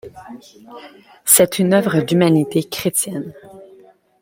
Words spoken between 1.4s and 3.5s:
une œuvre d’humanité chrestienne...